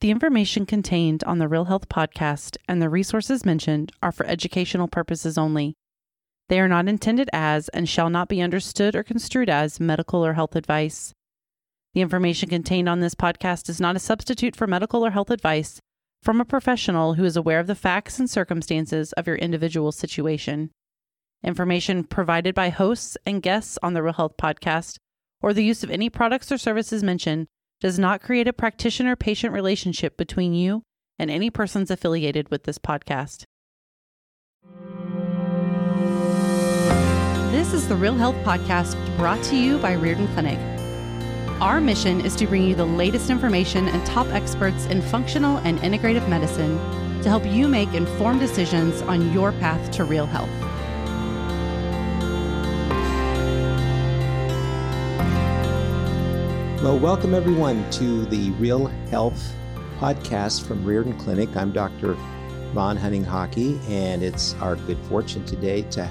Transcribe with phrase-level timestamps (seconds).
[0.00, 4.88] The information contained on the Real Health podcast and the resources mentioned are for educational
[4.88, 5.74] purposes only.
[6.48, 10.32] They are not intended as and shall not be understood or construed as medical or
[10.32, 11.12] health advice.
[11.92, 15.80] The information contained on this podcast is not a substitute for medical or health advice
[16.22, 20.70] from a professional who is aware of the facts and circumstances of your individual situation.
[21.44, 24.96] Information provided by hosts and guests on the Real Health podcast
[25.42, 27.48] or the use of any products or services mentioned
[27.80, 30.82] does not create a practitioner patient relationship between you
[31.18, 33.44] and any persons affiliated with this podcast.
[37.50, 40.58] This is the Real Health Podcast brought to you by Riordan Clinic.
[41.60, 45.78] Our mission is to bring you the latest information and top experts in functional and
[45.80, 46.78] integrative medicine
[47.22, 50.69] to help you make informed decisions on your path to real health.
[56.82, 59.52] Well, welcome everyone to the Real Health
[59.98, 61.54] podcast from Riordan Clinic.
[61.54, 62.14] I'm Dr.
[62.72, 66.06] Ron Hunninghake, and it's our good fortune today to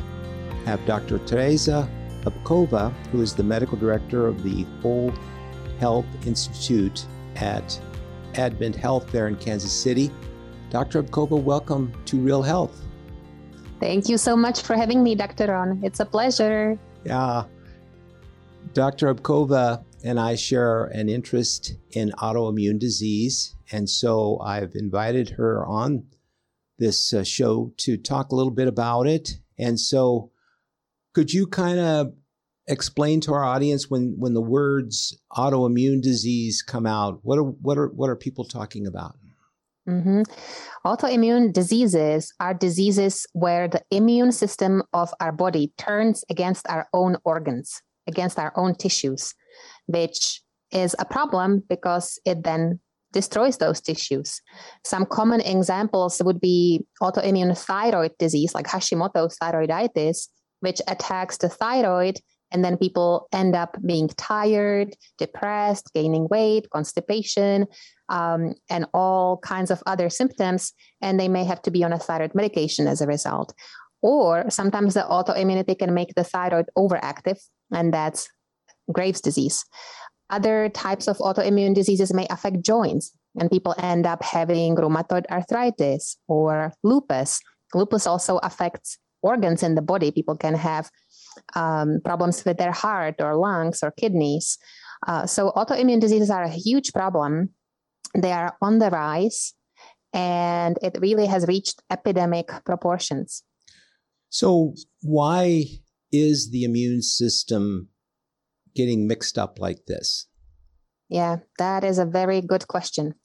[0.65, 1.17] have Dr.
[1.17, 1.89] Tereza
[2.21, 5.11] Hubkova, who is the medical director of the Whole
[5.79, 7.07] Health Institute
[7.37, 7.81] at
[8.35, 10.11] Advent Health there in Kansas City.
[10.69, 11.01] Dr.
[11.01, 12.79] Hubkova, welcome to Real Health.
[13.79, 15.47] Thank you so much for having me, Dr.
[15.47, 15.79] Ron.
[15.83, 16.77] It's a pleasure.
[17.05, 17.45] Yeah.
[18.73, 19.11] Dr.
[19.15, 23.55] Hubkova and I share an interest in autoimmune disease.
[23.71, 26.05] And so I've invited her on
[26.77, 29.37] this uh, show to talk a little bit about it.
[29.57, 30.31] And so,
[31.13, 32.13] could you kind of
[32.67, 37.77] explain to our audience when, when the words autoimmune disease come out, what are, what
[37.77, 39.15] are, what are people talking about?
[39.87, 40.21] Mm-hmm.
[40.85, 47.17] Autoimmune diseases are diseases where the immune system of our body turns against our own
[47.25, 49.33] organs, against our own tissues
[49.87, 52.79] which is a problem because it then
[53.11, 54.41] destroys those tissues.
[54.85, 60.27] Some common examples would be autoimmune thyroid disease, like Hashimoto's thyroiditis,
[60.59, 62.19] which attacks the thyroid.
[62.51, 67.67] And then people end up being tired, depressed, gaining weight, constipation,
[68.09, 70.73] um, and all kinds of other symptoms.
[71.01, 73.53] And they may have to be on a thyroid medication as a result.
[74.01, 77.37] Or sometimes the autoimmunity can make the thyroid overactive,
[77.71, 78.29] and that's
[78.91, 79.65] Graves' disease.
[80.29, 86.17] Other types of autoimmune diseases may affect joints, and people end up having rheumatoid arthritis
[86.27, 87.39] or lupus.
[87.73, 90.11] Lupus also affects organs in the body.
[90.11, 90.89] People can have
[91.55, 94.57] um, problems with their heart or lungs or kidneys.
[95.07, 97.49] Uh, so, autoimmune diseases are a huge problem.
[98.15, 99.53] They are on the rise,
[100.13, 103.43] and it really has reached epidemic proportions.
[104.29, 105.65] So, why
[106.11, 107.89] is the immune system
[108.75, 110.27] getting mixed up like this?
[111.09, 113.15] Yeah, that is a very good question.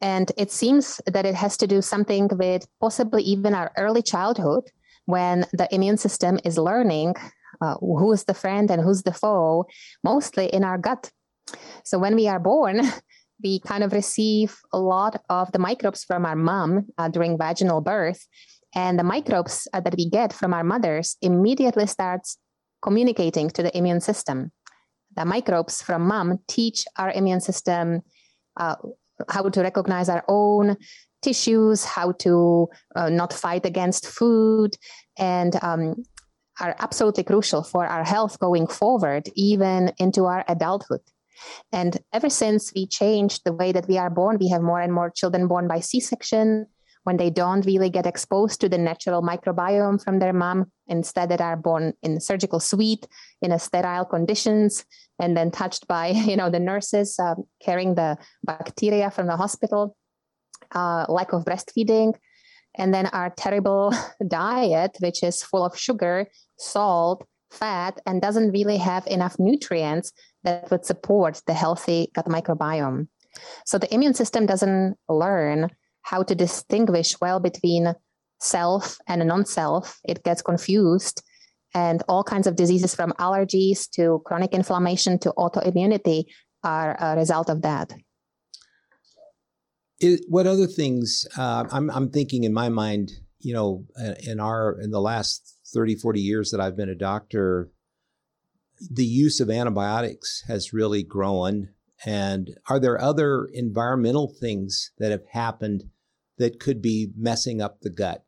[0.00, 4.64] And it seems that it has to do something with possibly even our early childhood
[5.06, 7.14] when the immune system is learning
[7.60, 9.66] uh, who is the friend and who's the foe,
[10.04, 11.10] mostly in our gut.
[11.84, 12.82] So when we are born,
[13.42, 17.80] we kind of receive a lot of the microbes from our mom uh, during vaginal
[17.80, 18.26] birth.
[18.74, 22.36] And the microbes uh, that we get from our mothers immediately starts
[22.82, 24.52] communicating to the immune system
[25.16, 28.02] the microbes from mom teach our immune system
[28.56, 28.76] uh,
[29.28, 30.76] how to recognize our own
[31.22, 34.76] tissues, how to uh, not fight against food,
[35.18, 36.04] and um,
[36.60, 41.00] are absolutely crucial for our health going forward, even into our adulthood.
[41.72, 44.92] And ever since we changed the way that we are born, we have more and
[44.92, 46.66] more children born by C section
[47.06, 51.40] when they don't really get exposed to the natural microbiome from their mom, instead that
[51.40, 53.06] are born in surgical suite
[53.40, 54.84] in a sterile conditions
[55.20, 59.96] and then touched by you know the nurses uh, carrying the bacteria from the hospital
[60.74, 62.12] uh, lack of breastfeeding.
[62.76, 63.94] And then our terrible
[64.28, 66.26] diet which is full of sugar
[66.58, 70.12] salt fat and doesn't really have enough nutrients
[70.42, 73.06] that would support the healthy gut microbiome.
[73.64, 75.70] So the immune system doesn't learn
[76.06, 77.94] how to distinguish well between
[78.40, 79.98] self and non-self.
[80.04, 81.22] It gets confused.
[81.74, 86.24] And all kinds of diseases from allergies to chronic inflammation to autoimmunity
[86.64, 87.92] are a result of that.
[89.98, 94.40] It, what other things uh, I'm, I'm thinking in my mind you know uh, in
[94.40, 97.70] our in the last 30 40 years that i've been a doctor
[98.90, 101.70] the use of antibiotics has really grown.
[102.04, 105.84] And are there other environmental things that have happened
[106.38, 108.22] that could be messing up the gut?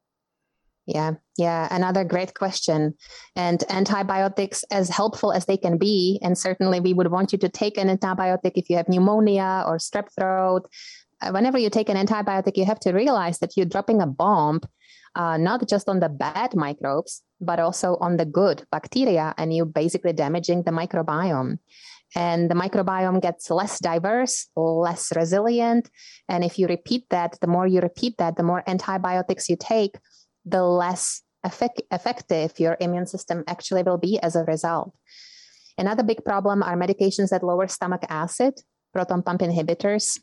[0.86, 2.94] Yeah, yeah, another great question.
[3.36, 7.48] And antibiotics, as helpful as they can be, and certainly we would want you to
[7.50, 10.66] take an antibiotic if you have pneumonia or strep throat,
[11.20, 14.60] uh, whenever you take an antibiotic, you have to realize that you're dropping a bomb,
[15.14, 19.66] uh, not just on the bad microbes, but also on the good bacteria, and you're
[19.66, 21.58] basically damaging the microbiome.
[22.16, 25.90] And the microbiome gets less diverse, less resilient.
[26.28, 29.98] And if you repeat that, the more you repeat that, the more antibiotics you take,
[30.44, 34.94] the less effect- effective your immune system actually will be as a result.
[35.76, 38.54] Another big problem are medications that lower stomach acid,
[38.92, 40.18] proton pump inhibitors.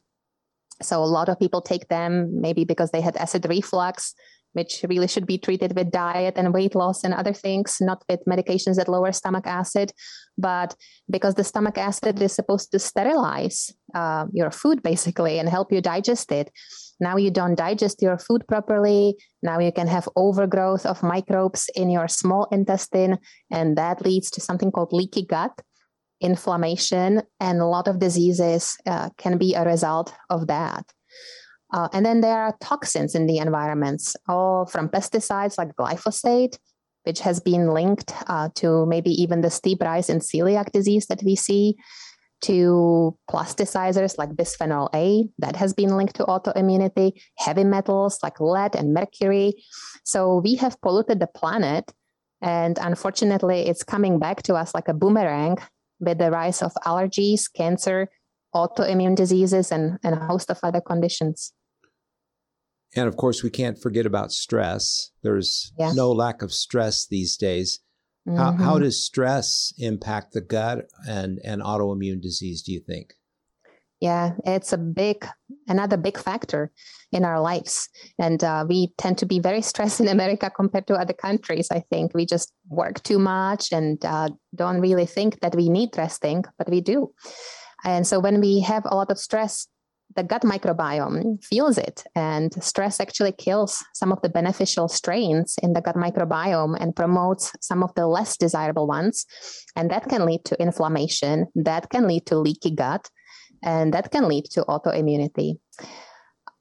[0.81, 4.13] So a lot of people take them maybe because they had acid reflux,
[4.55, 8.21] which really should be treated with diet and weight loss and other things, not with
[8.25, 9.91] medications that lower stomach acid.
[10.37, 10.75] But
[11.09, 15.81] because the stomach acid is supposed to sterilize uh, your food basically and help you
[15.81, 16.51] digest it,
[16.99, 19.17] now you don't digest your food properly.
[19.43, 23.17] Now you can have overgrowth of microbes in your small intestine,
[23.51, 25.51] and that leads to something called leaky gut
[26.21, 30.85] inflammation, and a lot of diseases uh, can be a result of that.
[31.75, 36.57] Uh, and then there are toxins in the environments, all from pesticides like glyphosate,
[37.03, 41.21] which has been linked uh, to maybe even the steep rise in celiac disease that
[41.21, 41.75] we see,
[42.39, 48.73] to plasticizers like bisphenol A, that has been linked to autoimmunity, heavy metals like lead
[48.73, 49.53] and mercury.
[50.05, 51.91] So we have polluted the planet.
[52.41, 55.57] And unfortunately, it's coming back to us like a boomerang
[55.99, 58.07] with the rise of allergies, cancer,
[58.53, 61.51] autoimmune diseases, and, and a host of other conditions.
[62.95, 65.11] And of course, we can't forget about stress.
[65.21, 65.91] There's yeah.
[65.93, 67.79] no lack of stress these days.
[68.27, 68.37] Mm-hmm.
[68.37, 73.13] How, how does stress impact the gut and, and autoimmune disease, do you think?
[74.01, 75.25] Yeah, it's a big,
[75.67, 76.71] another big factor
[77.11, 77.87] in our lives.
[78.19, 81.69] And uh, we tend to be very stressed in America compared to other countries.
[81.71, 85.97] I think we just work too much and uh, don't really think that we need
[85.97, 87.13] resting, but we do.
[87.83, 89.67] And so when we have a lot of stress,
[90.15, 95.73] the gut microbiome feels it and stress actually kills some of the beneficial strains in
[95.73, 99.25] the gut microbiome and promotes some of the less desirable ones.
[99.75, 103.09] And that can lead to inflammation that can lead to leaky gut
[103.63, 105.59] and that can lead to autoimmunity.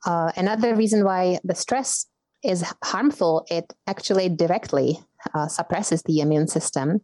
[0.05, 2.07] Uh, another reason why the stress
[2.43, 4.99] is harmful it actually directly
[5.35, 7.01] uh, suppresses the immune system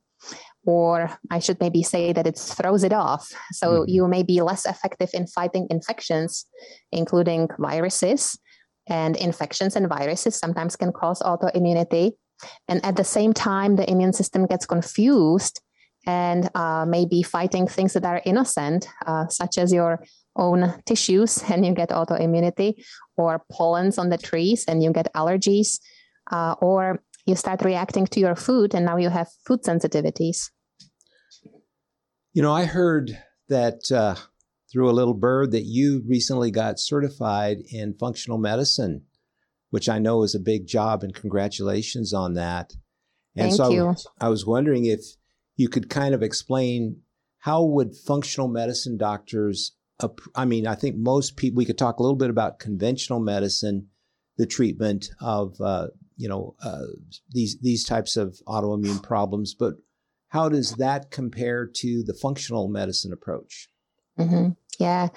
[0.66, 3.30] or I should maybe say that it throws it off.
[3.52, 3.90] So mm-hmm.
[3.90, 6.46] you may be less effective in fighting infections,
[6.92, 8.38] including viruses.
[8.86, 12.12] And infections and viruses sometimes can cause autoimmunity.
[12.68, 15.60] And at the same time, the immune system gets confused
[16.06, 20.02] and uh, maybe fighting things that are innocent, uh, such as your
[20.36, 22.82] own tissues, and you get autoimmunity,
[23.16, 25.78] or pollens on the trees, and you get allergies,
[26.32, 30.50] uh, or you start reacting to your food and now you have food sensitivities.
[32.32, 33.19] You know, I heard
[33.49, 34.14] that uh,
[34.70, 39.02] through a little bird that you recently got certified in functional medicine,
[39.70, 42.72] which I know is a big job, and congratulations on that.
[43.37, 43.94] And Thank so you.
[44.20, 45.00] I, I was wondering if
[45.56, 47.00] you could kind of explain
[47.38, 49.72] how would functional medicine doctors
[50.34, 53.88] I mean, I think most people, we could talk a little bit about conventional medicine,
[54.37, 55.88] the treatment of uh,
[56.20, 56.84] you know uh,
[57.31, 59.75] these these types of autoimmune problems, but
[60.28, 63.69] how does that compare to the functional medicine approach?
[64.20, 64.50] Mm-hmm.
[64.81, 65.08] Yeah,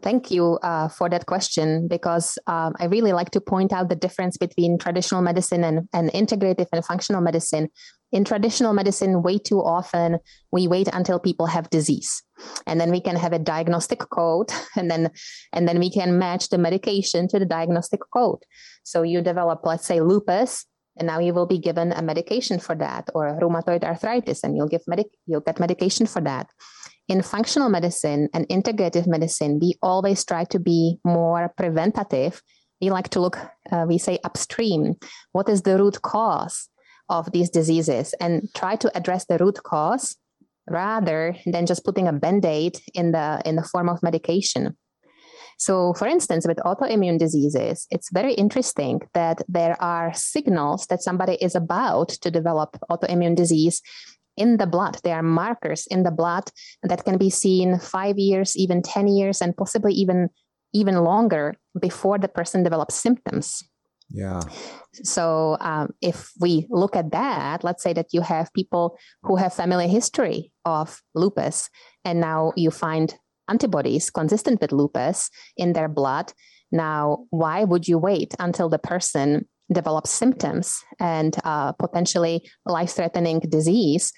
[0.00, 3.96] thank you uh, for that question because um, I really like to point out the
[3.96, 7.68] difference between traditional medicine and, and integrative and functional medicine.
[8.12, 10.18] In traditional medicine, way too often
[10.52, 12.22] we wait until people have disease,
[12.66, 15.10] and then we can have a diagnostic code, and then
[15.52, 18.44] and then we can match the medication to the diagnostic code.
[18.84, 20.64] So you develop, let's say, lupus,
[20.96, 24.68] and now you will be given a medication for that, or rheumatoid arthritis, and you'll
[24.68, 26.48] give medic you'll get medication for that.
[27.08, 32.42] In functional medicine and integrative medicine, we always try to be more preventative.
[32.80, 33.38] We like to look,
[33.72, 34.96] uh, we say upstream.
[35.32, 36.68] What is the root cause
[37.08, 40.16] of these diseases, and try to address the root cause
[40.68, 44.76] rather than just putting a band-aid in the in the form of medication
[45.58, 51.34] so, for instance, with autoimmune diseases, it's very interesting that there are signals that somebody
[51.34, 53.82] is about to develop autoimmune disease
[54.38, 54.98] in the blood.
[55.04, 56.50] There are markers in the blood
[56.82, 60.30] that can be seen five years, even 10 years, and possibly even
[60.72, 63.64] even longer before the person develops symptoms.
[64.10, 64.40] Yeah.
[64.92, 69.52] So um, if we look at that, let's say that you have people who have
[69.54, 71.68] family history of lupus,
[72.04, 73.14] and now you find
[73.48, 76.32] antibodies consistent with lupus in their blood.
[76.70, 83.40] Now, why would you wait until the person develops symptoms and uh, potentially life threatening
[83.40, 84.12] disease?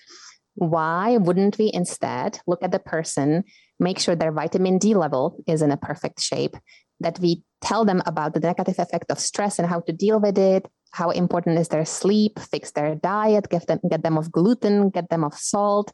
[0.54, 3.45] Why wouldn't we instead look at the person,
[3.78, 6.57] make sure their vitamin D level is in a perfect shape,
[7.00, 10.37] that we tell them about the negative effect of stress and how to deal with
[10.37, 14.90] it, how important is their sleep, fix their diet, get them get them off gluten,
[14.90, 15.92] get them off salt,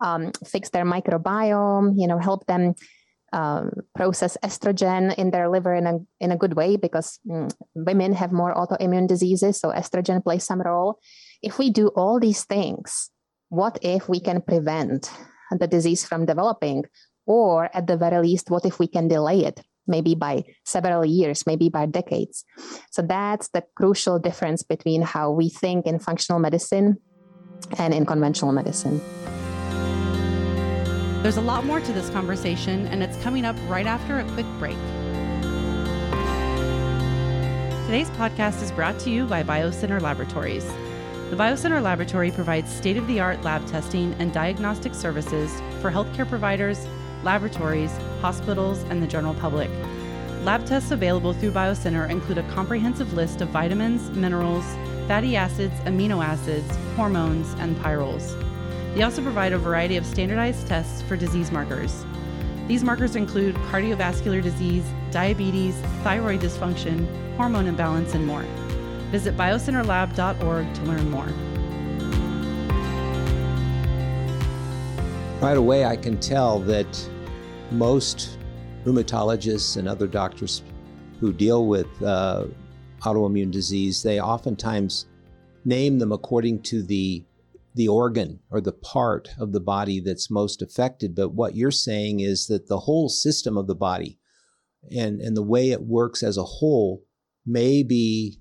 [0.00, 2.74] um, fix their microbiome, you know, help them
[3.32, 8.12] um, process estrogen in their liver in a in a good way because mm, women
[8.14, 10.98] have more autoimmune diseases, so estrogen plays some role.
[11.42, 13.10] If we do all these things,
[13.48, 15.10] what if we can prevent
[15.50, 16.84] the disease from developing,
[17.26, 19.60] or at the very least, what if we can delay it?
[19.86, 22.44] Maybe by several years, maybe by decades.
[22.90, 26.98] So that's the crucial difference between how we think in functional medicine
[27.78, 29.00] and in conventional medicine.
[31.22, 34.46] There's a lot more to this conversation, and it's coming up right after a quick
[34.60, 34.76] break.
[37.86, 40.64] Today's podcast is brought to you by BioCenter Laboratories.
[41.30, 45.50] The BioCenter Laboratory provides state of the art lab testing and diagnostic services
[45.82, 46.86] for healthcare providers,
[47.24, 49.70] laboratories, hospitals, and the general public.
[50.44, 54.64] Lab tests available through BioCenter include a comprehensive list of vitamins, minerals,
[55.08, 58.36] fatty acids, amino acids, hormones, and pyrroles.
[58.98, 62.04] They also provide a variety of standardized tests for disease markers.
[62.66, 68.42] These markers include cardiovascular disease, diabetes, thyroid dysfunction, hormone imbalance, and more.
[69.12, 71.28] Visit biocenterlab.org to learn more.
[75.40, 77.08] Right away, I can tell that
[77.70, 78.36] most
[78.84, 80.64] rheumatologists and other doctors
[81.20, 82.46] who deal with uh,
[83.02, 85.06] autoimmune disease, they oftentimes
[85.64, 87.22] name them according to the
[87.78, 91.14] the organ or the part of the body that's most affected.
[91.14, 94.18] But what you're saying is that the whole system of the body
[94.90, 97.04] and, and the way it works as a whole
[97.46, 98.40] may be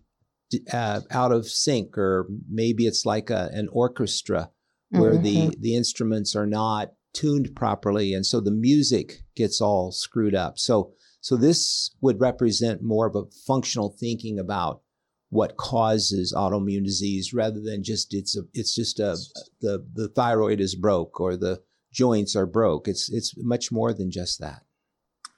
[0.73, 4.49] uh, out of sync, or maybe it's like a, an orchestra
[4.89, 5.49] where mm-hmm.
[5.49, 8.15] the, the instruments are not tuned properly.
[8.15, 10.57] And so the music gets all screwed up.
[10.57, 14.81] So, so this would represent more of a functional thinking about
[15.29, 19.17] what causes autoimmune disease rather than just it's a it's just a
[19.61, 21.59] the the thyroid is broke or the
[21.91, 22.87] joints are broke.
[22.87, 24.61] It's it's much more than just that.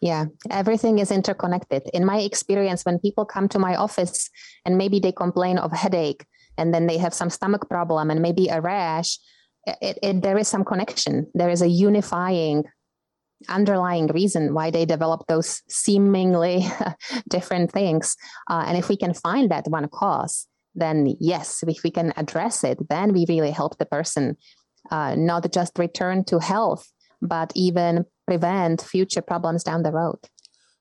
[0.02, 1.90] Yeah everything is interconnected.
[1.94, 4.30] In my experience when people come to my office
[4.66, 6.26] and maybe they complain of headache
[6.58, 9.18] and then they have some stomach problem and maybe a rash
[9.82, 11.28] it, it, there is some connection.
[11.34, 12.64] There is a unifying
[13.48, 16.66] underlying reason why they develop those seemingly
[17.30, 18.16] different things.
[18.50, 22.64] Uh, and if we can find that one cause, then yes, if we can address
[22.64, 24.38] it, then we really help the person
[24.92, 26.92] uh, not just return to health,
[27.22, 30.20] but even prevent future problems down the road.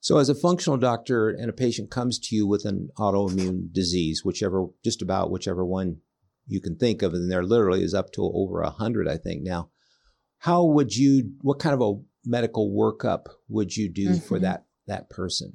[0.00, 4.23] So, as a functional doctor and a patient comes to you with an autoimmune disease,
[4.25, 5.99] whichever, just about whichever one
[6.47, 9.43] you can think of, and there literally is up to over a hundred, I think
[9.43, 9.71] now.
[10.38, 11.33] How would you?
[11.43, 11.95] What kind of a
[12.28, 14.26] medical workup would you do mm-hmm.
[14.26, 15.54] for that that person?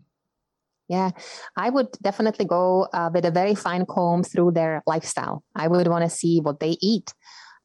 [0.89, 1.11] Yeah,
[1.55, 5.43] I would definitely go uh, with a very fine comb through their lifestyle.
[5.55, 7.13] I would want to see what they eat.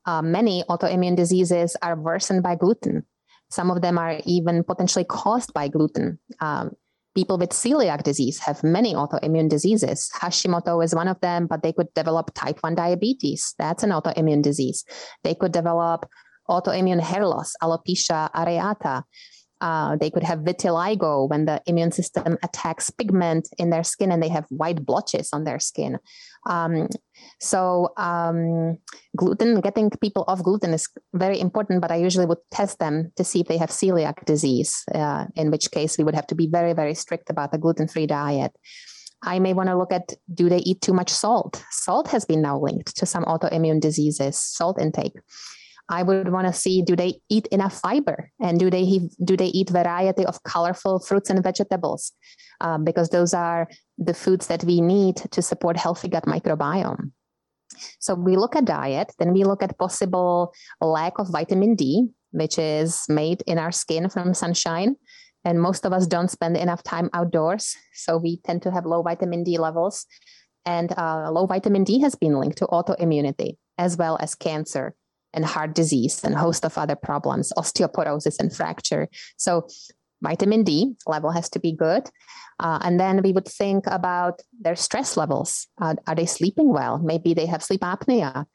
[0.07, 3.05] Uh, many autoimmune diseases are worsened by gluten.
[3.51, 6.19] Some of them are even potentially caused by gluten.
[6.41, 6.73] Um,
[7.15, 10.11] people with celiac disease have many autoimmune diseases.
[10.15, 13.55] Hashimoto is one of them, but they could develop type 1 diabetes.
[13.59, 14.85] That's an autoimmune disease.
[15.25, 16.07] They could develop
[16.49, 19.03] autoimmune hair loss, alopecia areata.
[19.61, 24.23] Uh, they could have vitiligo when the immune system attacks pigment in their skin and
[24.23, 25.99] they have white blotches on their skin.
[26.47, 26.87] Um,
[27.41, 28.79] so, um,
[29.17, 33.25] gluten, getting people off gluten is very important, but I usually would test them to
[33.25, 36.47] see if they have celiac disease, uh, in which case we would have to be
[36.47, 38.53] very, very strict about the gluten free diet.
[39.23, 41.65] I may want to look at do they eat too much salt?
[41.71, 45.15] Salt has been now linked to some autoimmune diseases, salt intake.
[45.89, 49.47] I would want to see do they eat enough fiber and do they do they
[49.47, 52.13] eat variety of colorful fruits and vegetables
[52.61, 57.13] um, because those are the foods that we need to support healthy gut microbiome.
[58.01, 62.59] So we look at diet, then we look at possible lack of vitamin D, which
[62.59, 64.97] is made in our skin from sunshine.
[65.45, 69.03] And most of us don't spend enough time outdoors, so we tend to have low
[69.03, 70.05] vitamin D levels.
[70.67, 74.95] And uh, low vitamin D has been linked to autoimmunity as well as cancer
[75.35, 79.09] and heart disease and host of other problems, osteoporosis and fracture.
[79.37, 79.69] So
[80.23, 82.09] vitamin D level has to be good.
[82.61, 85.69] Uh, and then we would think about their stress levels.
[85.81, 86.99] Uh, are they sleeping well?
[86.99, 88.47] Maybe they have sleep apnea.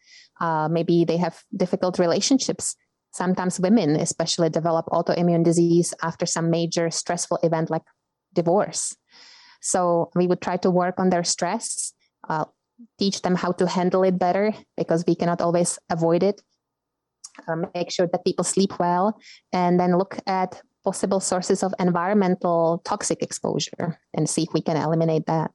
[0.41, 2.75] Uh, maybe they have difficult relationships.
[3.13, 7.83] Sometimes women, especially, develop autoimmune disease after some major stressful event like
[8.33, 8.95] divorce.
[9.61, 11.93] So we would try to work on their stress,
[12.27, 12.45] uh,
[12.99, 16.41] teach them how to handle it better because we cannot always avoid it
[17.47, 19.17] uh, make sure that people sleep well,
[19.51, 24.75] and then look at possible sources of environmental toxic exposure and see if we can
[24.75, 25.51] eliminate that.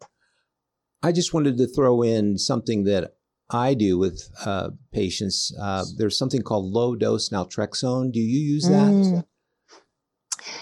[1.03, 3.13] I just wanted to throw in something that
[3.51, 5.55] I do with uh, patients.
[5.61, 8.13] Uh, there's something called low dose naltrexone.
[8.13, 8.91] Do you use that?
[8.91, 9.25] Mm.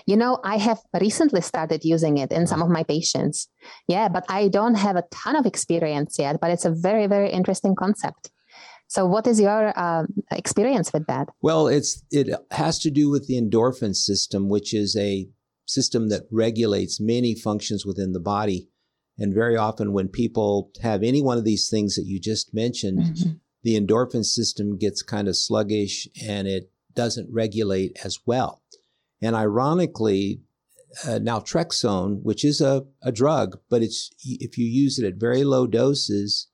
[0.07, 3.49] You know, I have recently started using it in some of my patients.
[3.89, 7.31] Yeah, but I don't have a ton of experience yet, but it's a very, very
[7.31, 8.31] interesting concept.
[8.89, 11.29] So, what is your uh, experience with that?
[11.43, 15.29] Well, it's it has to do with the endorphin system, which is a
[15.67, 18.69] system that regulates many functions within the body.
[19.19, 23.01] And very often, when people have any one of these things that you just mentioned,
[23.01, 23.31] mm-hmm.
[23.63, 28.63] the endorphin system gets kind of sluggish and it doesn't regulate as well.
[29.23, 30.43] And ironically,
[31.05, 35.45] uh, naltrexone, which is a, a drug, but it's if you use it at very
[35.45, 36.49] low doses,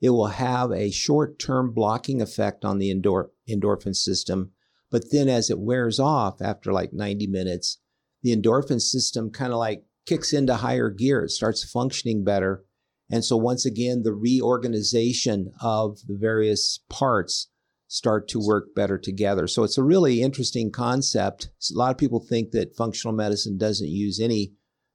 [0.00, 4.52] it will have a short-term blocking effect on the endor- endorphin system.
[4.90, 7.78] But then as it wears off after like 90 minutes,
[8.22, 11.24] the endorphin system kind of like kicks into higher gear.
[11.24, 12.64] It starts functioning better.
[13.10, 17.48] And so once again, the reorganization of the various parts
[17.88, 19.46] start to work better together.
[19.46, 21.50] So it's a really interesting concept.
[21.74, 24.52] A lot of people think that functional medicine doesn't use any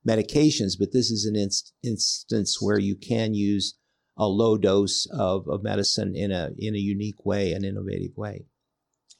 [0.07, 3.75] medications, but this is an inst- instance where you can use
[4.17, 8.45] a low dose of, of medicine in a in a unique way, an innovative way.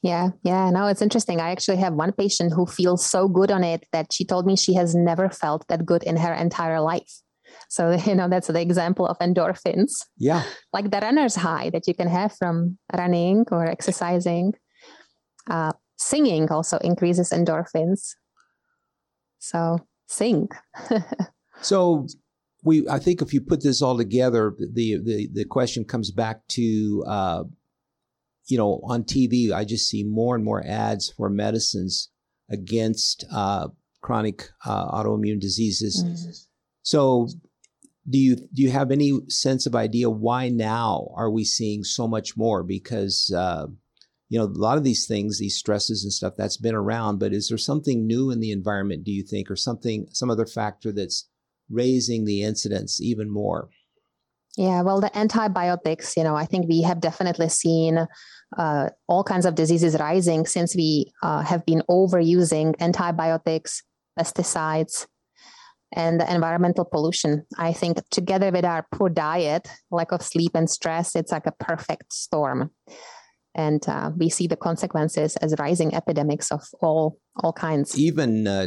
[0.02, 0.68] Yeah, yeah.
[0.70, 1.40] No, it's interesting.
[1.40, 4.54] I actually have one patient who feels so good on it that she told me
[4.54, 7.22] she has never felt that good in her entire life.
[7.70, 9.92] So, you know, that's the example of endorphins.
[10.18, 10.42] Yeah.
[10.74, 14.52] Like the runner's high that you can have from running or exercising.
[15.48, 18.14] Uh, singing also increases endorphins.
[19.38, 20.48] So, sing.
[21.62, 22.06] so,
[22.64, 26.46] we, I think if you put this all together, the, the, the question comes back
[26.48, 27.44] to, uh,
[28.46, 32.10] you know, on TV, I just see more and more ads for medicines
[32.50, 33.68] against uh,
[34.00, 36.04] chronic uh, autoimmune diseases.
[36.04, 36.30] Mm-hmm.
[36.82, 37.28] So
[38.08, 42.06] do you do you have any sense of idea why now are we seeing so
[42.06, 43.66] much more because uh,
[44.28, 47.32] you know a lot of these things these stresses and stuff that's been around but
[47.32, 50.92] is there something new in the environment do you think or something some other factor
[50.92, 51.28] that's
[51.70, 53.68] raising the incidence even more
[54.56, 58.06] yeah well the antibiotics you know i think we have definitely seen
[58.56, 63.82] uh, all kinds of diseases rising since we uh, have been overusing antibiotics
[64.18, 65.06] pesticides
[65.94, 67.46] and the environmental pollution.
[67.56, 71.52] I think together with our poor diet, lack of sleep and stress, it's like a
[71.52, 72.70] perfect storm.
[73.54, 77.96] And uh, we see the consequences as rising epidemics of all all kinds.
[77.96, 78.66] Even uh,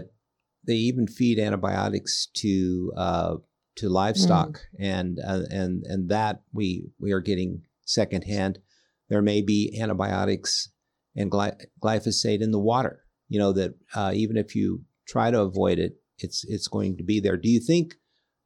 [0.67, 3.36] they even feed antibiotics to uh,
[3.77, 4.60] to livestock, mm.
[4.80, 8.60] and uh, and and that we we are getting secondhand.
[9.10, 10.69] There may be antibiotics
[11.15, 13.06] and gly- glyphosate in the water.
[13.30, 17.03] You know that uh, even if you try to avoid it, it's it's going to
[17.03, 17.38] be there.
[17.38, 17.95] Do you think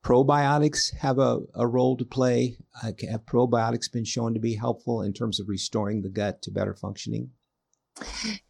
[0.03, 2.57] probiotics have a, a role to play?
[2.83, 6.51] Uh, have probiotics been shown to be helpful in terms of restoring the gut to
[6.51, 7.31] better functioning?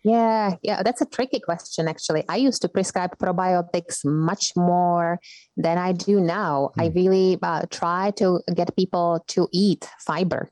[0.03, 1.87] Yeah, yeah, that's a tricky question.
[1.87, 5.19] Actually, I used to prescribe probiotics much more
[5.57, 6.71] than I do now.
[6.77, 6.83] Mm.
[6.83, 6.95] I hmm.
[6.95, 10.49] really uh, try to get people to eat fiber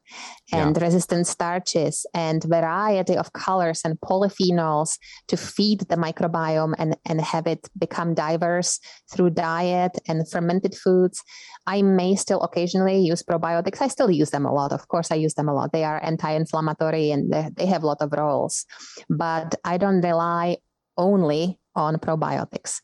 [0.51, 0.83] and yeah.
[0.83, 4.97] resistant starches and variety of colors and polyphenols
[5.27, 8.79] to feed the microbiome and, and have it become diverse
[9.11, 11.23] through diet and fermented foods.
[11.67, 13.81] I may still occasionally use probiotics.
[13.81, 14.71] I still use them a lot.
[14.71, 15.71] Of course, I use them a lot.
[15.71, 18.65] They are anti-inflammatory and they, they have a lot of roles,
[19.09, 20.57] but I don't rely
[20.97, 22.79] only on probiotics.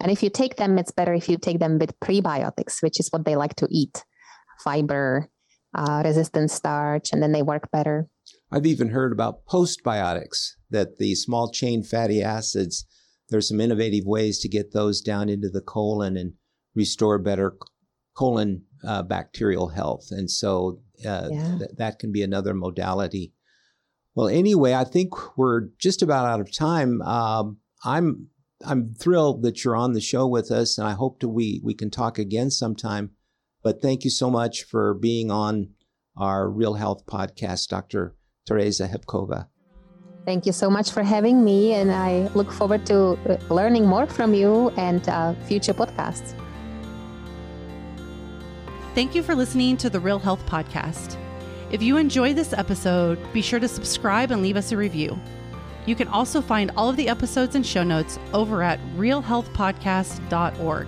[0.00, 3.08] And if you take them, it's better if you take them with prebiotics, which is
[3.10, 4.04] what they like to eat
[4.62, 5.28] fiber,
[5.74, 8.08] uh, resistant starch, and then they work better.
[8.50, 12.86] I've even heard about postbiotics, that the small chain fatty acids,
[13.28, 16.34] there's some innovative ways to get those down into the colon and
[16.74, 17.56] restore better
[18.16, 20.06] colon uh, bacterial health.
[20.10, 21.58] And so uh, yeah.
[21.58, 23.32] th- that can be another modality.
[24.16, 27.02] Well, anyway, I think we're just about out of time.
[27.02, 28.28] Um, I'm
[28.64, 31.74] I'm thrilled that you're on the show with us, and I hope that we we
[31.74, 33.10] can talk again sometime.
[33.62, 35.68] But thank you so much for being on
[36.16, 38.16] our Real Health podcast, Dr.
[38.48, 39.48] Tereza Hubkova.
[40.24, 44.06] Thank you so much for having me, and I look forward to uh, learning more
[44.06, 46.34] from you and uh, future podcasts.
[48.94, 51.18] Thank you for listening to the Real Health Podcast.
[51.70, 55.18] If you enjoy this episode, be sure to subscribe and leave us a review.
[55.84, 60.86] You can also find all of the episodes and show notes over at realhealthpodcast.org.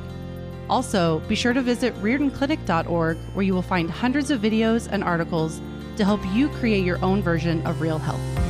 [0.70, 5.60] Also, be sure to visit riordanclinic.org where you will find hundreds of videos and articles
[5.96, 8.47] to help you create your own version of real health.